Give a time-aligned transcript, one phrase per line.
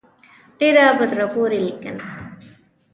[0.59, 2.03] ډېره په زړه پورې لیکنه.